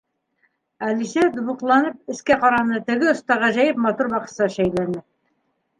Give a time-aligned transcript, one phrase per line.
[0.87, 5.07] Әлисә, тубыҡланып, эскә ҡараны, теге оста ғәжәйеп матур баҡса шәйләне.